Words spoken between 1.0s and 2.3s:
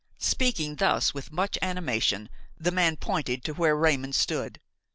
with much animation,